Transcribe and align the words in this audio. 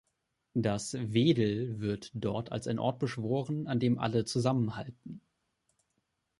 Das 0.55 0.93
Veedel 0.95 1.79
wird 1.79 2.09
dort 2.15 2.51
als 2.51 2.65
ein 2.67 2.79
Ort 2.79 2.97
beschworen, 2.97 3.67
an 3.67 3.79
dem 3.79 3.99
alle 3.99 4.25
zusammenhalten. 4.25 5.21